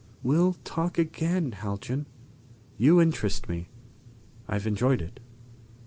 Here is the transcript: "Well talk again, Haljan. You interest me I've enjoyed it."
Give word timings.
"Well 0.23 0.53
talk 0.63 0.97
again, 0.97 1.51
Haljan. 1.51 2.07
You 2.75 2.99
interest 2.99 3.47
me 3.47 3.69
I've 4.47 4.65
enjoyed 4.65 4.99
it." 4.99 5.19